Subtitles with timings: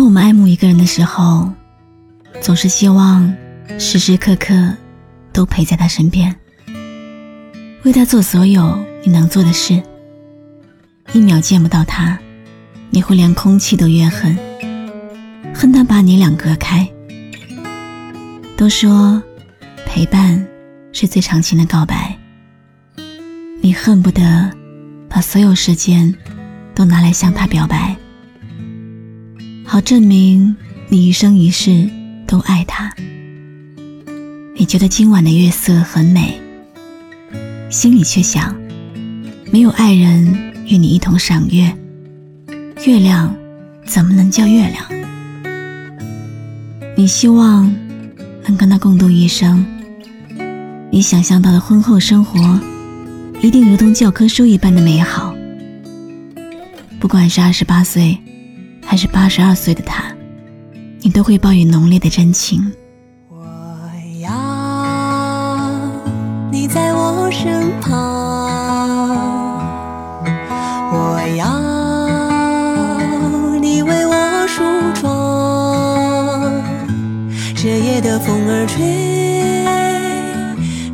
[0.00, 1.52] 当我们爱慕一个人的时候，
[2.40, 3.30] 总是希望
[3.78, 4.74] 时时刻刻
[5.30, 6.34] 都陪在他身边，
[7.82, 9.78] 为他做所有你能做的事。
[11.12, 12.18] 一秒见不到他，
[12.88, 14.34] 你会连空气都怨恨，
[15.54, 16.88] 恨他把你俩隔开。
[18.56, 19.22] 都说
[19.84, 20.42] 陪伴
[20.94, 22.16] 是最长情的告白，
[23.60, 24.50] 你恨不得
[25.10, 26.14] 把所有时间
[26.74, 27.94] 都拿来向他表白。
[29.72, 30.56] 好证明
[30.88, 31.88] 你一生一世
[32.26, 32.92] 都爱他。
[34.56, 36.40] 你觉得今晚的月色很美，
[37.70, 38.52] 心里却想，
[39.52, 40.26] 没有爱人
[40.66, 41.72] 与你一同赏月，
[42.84, 43.32] 月亮
[43.86, 44.84] 怎么能叫月亮？
[46.96, 47.72] 你希望
[48.42, 49.64] 能跟他共度一生，
[50.90, 52.58] 你想象到的婚后生活
[53.40, 55.32] 一定如同教科书一般的美好。
[56.98, 58.18] 不管是二十八岁。
[58.90, 60.02] 还是八十二岁的他，
[61.00, 62.72] 你都会抱以浓烈的真情。
[63.28, 63.36] 我
[64.20, 64.32] 要
[66.50, 67.96] 你在我身旁，
[70.90, 71.46] 我要
[73.60, 74.64] 你为我梳
[75.00, 76.52] 妆。
[77.54, 78.82] 这夜的风儿吹，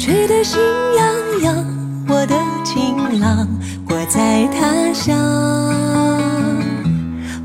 [0.00, 0.60] 吹得心
[0.96, 1.06] 痒
[1.44, 1.64] 痒，
[2.08, 2.34] 我的
[2.64, 3.46] 情郎，
[3.88, 5.73] 我在他乡。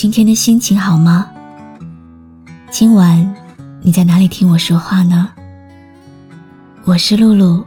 [0.00, 1.30] 今天的心情好吗？
[2.70, 3.36] 今晚
[3.82, 5.30] 你在哪里听我说话呢？
[6.84, 7.62] 我是露露，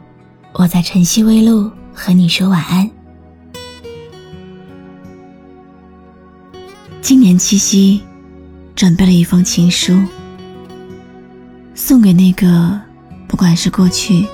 [0.52, 2.90] 我在晨曦微露和你说晚安。
[7.00, 8.02] 今年七夕，
[8.74, 9.96] 准备了一封情书，
[11.76, 12.80] 送给那个
[13.28, 14.26] 不管是过去、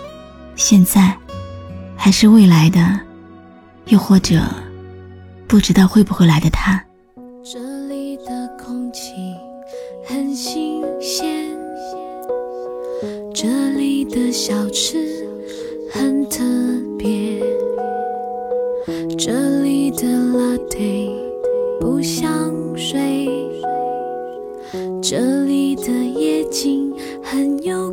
[0.57, 1.15] 现在，
[1.97, 2.99] 还是未来的，
[3.89, 4.43] 又或者。
[5.47, 6.83] 不知道会不会来的他。
[8.93, 9.37] 气
[10.05, 11.57] 很新鲜，
[13.33, 15.27] 这里的小吃
[15.91, 16.43] 很特
[16.99, 17.41] 别，
[19.17, 21.09] 这里的拉队
[21.79, 23.29] 不像水，
[25.01, 26.93] 这里的夜景
[27.23, 27.91] 很有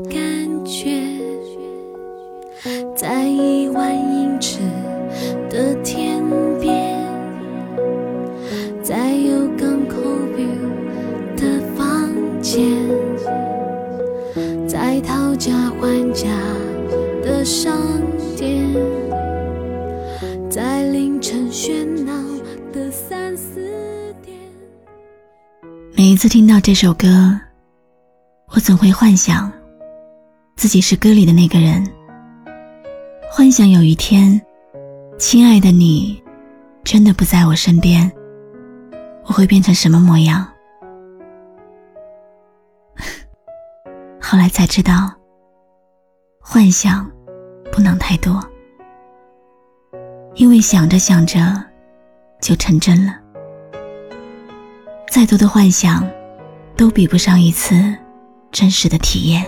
[15.79, 16.29] 还家
[17.21, 17.75] 的商
[18.35, 18.73] 店，
[20.49, 22.13] 在凌晨喧闹
[22.71, 24.35] 的三四点。
[25.95, 27.39] 每一次听到这首歌，
[28.49, 29.51] 我总会幻想
[30.55, 31.85] 自己是歌里的那个人，
[33.31, 34.41] 幻想有一天，
[35.17, 36.21] 亲爱的你
[36.83, 38.11] 真的不在我身边。
[39.25, 40.47] 我会变成什么模样？
[44.21, 45.13] 后来才知道，
[46.49, 47.05] 幻想
[47.73, 48.41] 不能太多，
[50.35, 51.61] 因为想着想着
[52.41, 53.13] 就成真了。
[55.09, 56.09] 再多的幻想，
[56.77, 57.75] 都比不上一次
[58.49, 59.45] 真实的体验。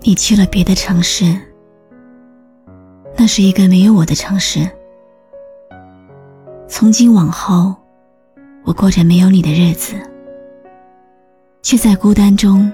[0.00, 1.38] 你去了别的城市，
[3.16, 4.68] 那是一个没有我的城市。
[6.66, 7.72] 从今往后，
[8.64, 9.94] 我过着没有你的日子，
[11.62, 12.70] 却在孤单中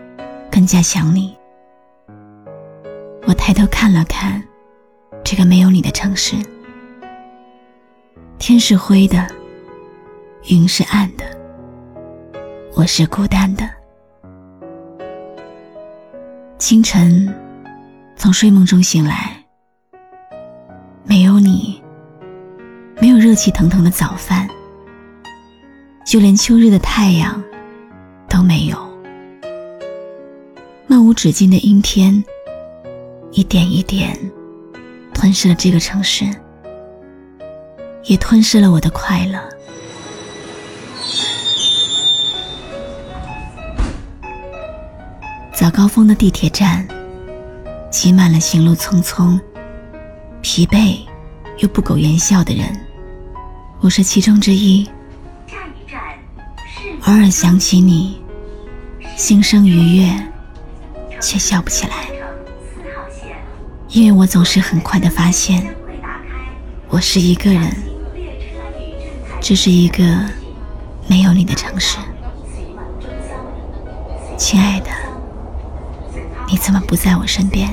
[0.58, 1.38] 更加想你。
[3.28, 4.42] 我抬头看了看
[5.22, 6.34] 这个没有你的城市，
[8.40, 9.24] 天是灰的，
[10.48, 11.24] 云是暗的，
[12.74, 13.70] 我是孤单的。
[16.58, 17.32] 清晨
[18.16, 19.40] 从睡梦中醒来，
[21.04, 21.80] 没有你。
[23.00, 24.48] 没有热气腾腾的早饭，
[26.04, 27.40] 就连秋日的太阳
[28.28, 28.87] 都没有。
[31.08, 32.22] 漫无止境的阴天，
[33.32, 34.14] 一点一点
[35.14, 36.28] 吞噬了这个城市，
[38.04, 39.40] 也吞噬了我的快乐。
[45.54, 46.86] 早高峰的地铁站，
[47.90, 49.40] 挤满了行路匆匆、
[50.42, 50.98] 疲惫。
[51.60, 52.68] 又不苟言笑的人，
[53.80, 54.86] 我是其中之一。
[57.06, 58.20] 偶尔想起你，
[59.16, 60.12] 心生愉悦，
[61.20, 62.08] 却笑不起来，
[63.88, 65.74] 因为我总是很快的发现，
[66.88, 67.74] 我是一个人，
[69.40, 70.04] 这是一个
[71.06, 71.98] 没有你的城市。
[74.36, 74.90] 亲爱的，
[76.46, 77.68] 你怎么不在我身边？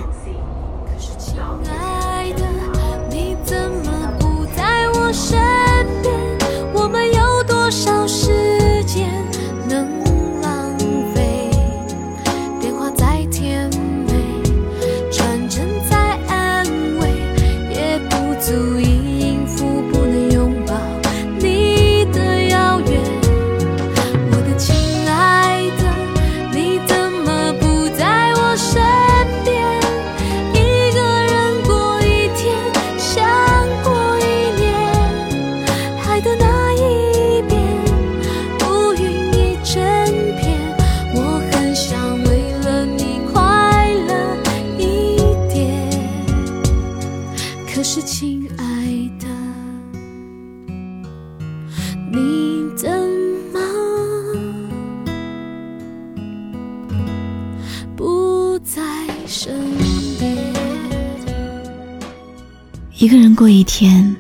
[62.98, 64.16] 一个人过一天，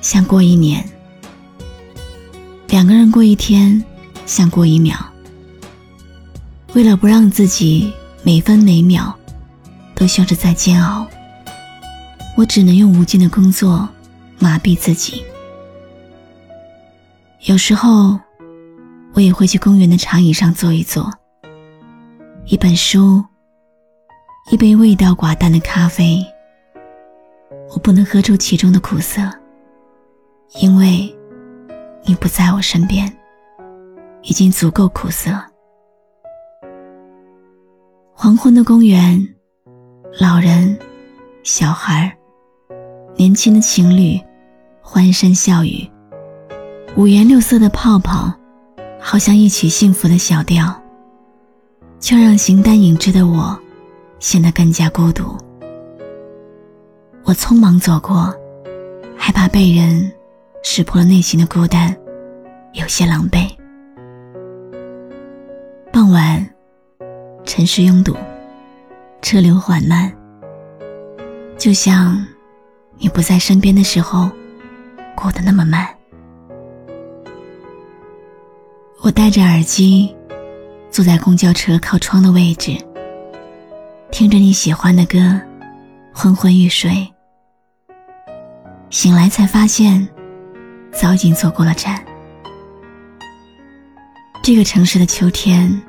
[0.00, 0.82] 像过一年；
[2.66, 3.82] 两个人过一天，
[4.26, 4.98] 像过一秒。
[6.74, 7.92] 为了不让自己
[8.24, 9.16] 每分每秒
[9.94, 11.06] 都像是在煎熬，
[12.36, 13.88] 我只能用无尽的工作
[14.40, 15.22] 麻痹自己。
[17.44, 18.18] 有时候，
[19.12, 21.08] 我也会去公园的长椅上坐一坐，
[22.46, 23.24] 一本书，
[24.50, 26.26] 一杯味道寡淡的咖啡。
[27.70, 29.20] 我不能喝出其中的苦涩，
[30.60, 31.14] 因为
[32.04, 33.10] 你不在我身边，
[34.22, 35.30] 已经足够苦涩。
[38.12, 39.34] 黄昏的公园，
[40.18, 40.76] 老人、
[41.42, 42.16] 小孩
[43.16, 44.18] 年轻的情侣，
[44.80, 45.88] 欢声笑语，
[46.96, 48.32] 五颜六色的泡泡，
[48.98, 50.74] 好像一曲幸福的小调，
[52.00, 53.56] 却让形单影只的我
[54.18, 55.36] 显得更加孤独。
[57.28, 58.34] 我匆忙走过，
[59.14, 60.10] 害怕被人
[60.62, 61.94] 识破了内心的孤单，
[62.72, 63.46] 有些狼狈。
[65.92, 66.48] 傍晚，
[67.44, 68.16] 城市拥堵，
[69.20, 70.10] 车流缓慢，
[71.58, 72.26] 就像
[72.96, 74.30] 你不在身边的时候，
[75.14, 75.86] 过得那么慢。
[79.02, 80.16] 我戴着耳机，
[80.90, 82.74] 坐在公交车靠窗的位置，
[84.10, 85.38] 听着你喜欢的歌，
[86.10, 87.06] 昏昏欲睡。
[88.90, 90.08] 醒来才发现，
[90.92, 92.02] 早已经错过了站。
[94.42, 95.82] 这个城市的秋天，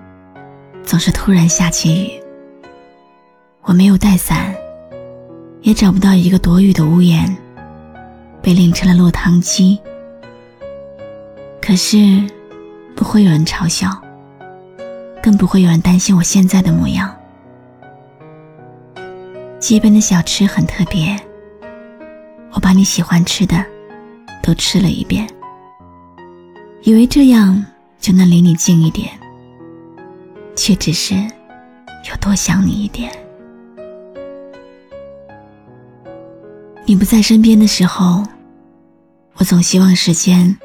[0.83, 2.21] 总是突然下起雨。
[3.61, 4.53] 我没有带伞，
[5.61, 7.37] 也找不到一个躲雨的屋檐，
[8.41, 9.79] 被淋成了落汤鸡。
[11.61, 12.27] 可是，
[12.95, 13.89] 不会有人嘲笑，
[15.23, 17.15] 更不会有人担心我现在的模样。
[19.57, 21.17] 街边的小吃很特别。
[22.51, 23.63] 我把你喜欢吃的
[24.41, 25.27] 都吃了一遍，
[26.83, 27.63] 以为这样
[27.99, 29.09] 就能离你近一点，
[30.55, 33.11] 却只是有多想你一点。
[36.85, 38.23] 你不在身边的时候，
[39.35, 40.57] 我总希望时间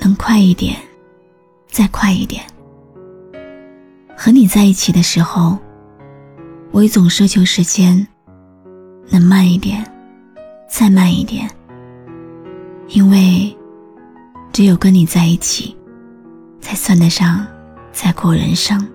[0.00, 0.76] 能快一点，
[1.68, 2.42] 再快一点。
[4.16, 5.56] 和你在一起的时候，
[6.72, 8.04] 我也总奢求时间
[9.10, 9.84] 能慢一点。
[10.68, 11.48] 再慢一点，
[12.88, 13.56] 因为
[14.52, 15.76] 只有跟你在一起，
[16.60, 17.46] 才算得上
[17.92, 18.86] 在过人生。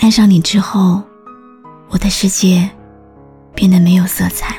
[0.00, 1.02] 爱上你之后，
[1.88, 2.68] 我的世界
[3.54, 4.56] 变得没有色彩，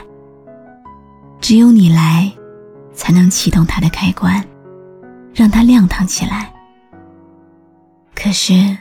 [1.40, 2.32] 只有你来，
[2.94, 4.44] 才能启动它的开关，
[5.34, 6.54] 让它亮堂起来。
[8.14, 8.78] 可是，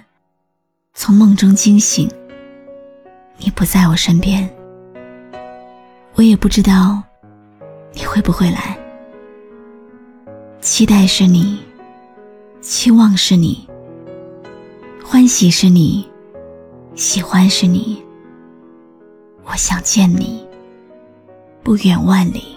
[0.93, 2.11] 从梦中惊醒，
[3.39, 4.49] 你不在我身边。
[6.21, 7.03] 我也不知道
[7.95, 8.79] 你会不会来，
[10.61, 11.59] 期待是你，
[12.61, 13.67] 期望是你，
[15.03, 16.07] 欢喜是你，
[16.95, 18.05] 喜欢是你。
[19.47, 20.47] 我想见你，
[21.63, 22.55] 不远万里，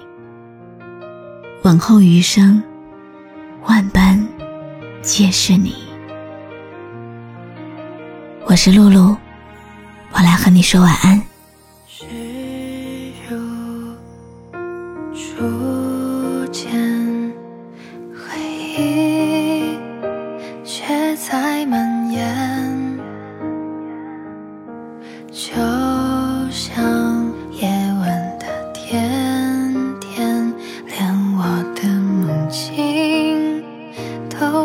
[1.61, 2.61] 往后余生，
[3.65, 4.21] 万般
[5.01, 5.73] 皆是你。
[8.45, 9.15] 我是露露，
[10.11, 11.23] 我来和你说晚安。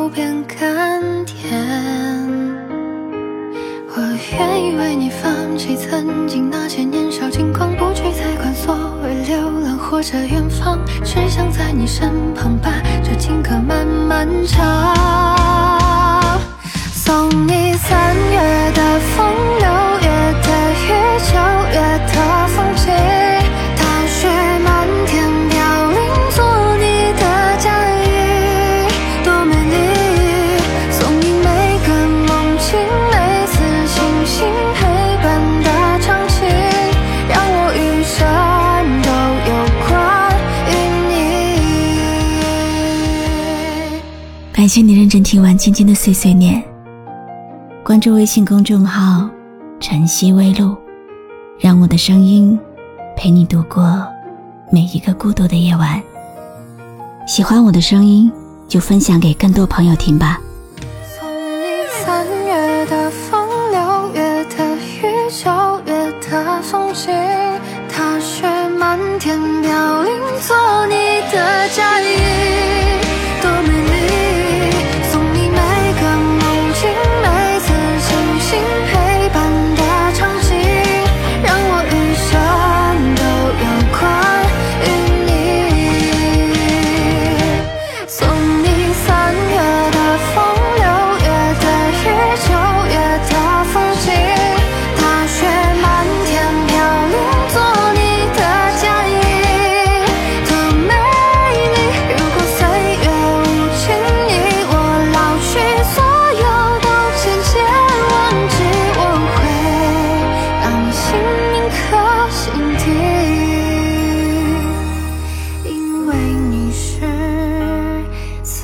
[0.09, 1.59] 变甘甜。
[3.95, 12.71] 我愿意为你放弃曾经那些年少轻狂，不去再管所谓流浪或者远方，只想在你身旁把
[13.03, 14.95] 这情歌慢慢唱，
[16.93, 19.27] 送你三月的风
[19.59, 19.88] 流。
[44.79, 46.63] 谢你认真听完今天的碎碎念。
[47.83, 49.29] 关注微信公众号
[49.83, 50.77] “晨曦微露”，
[51.59, 52.57] 让我的声音
[53.17, 54.07] 陪你度过
[54.71, 56.01] 每一个孤独的夜晚。
[57.27, 58.31] 喜欢我的声音，
[58.69, 60.41] 就分享给更多朋友听吧。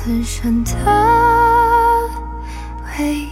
[0.05, 0.71] 此生的
[2.99, 3.24] 唯一。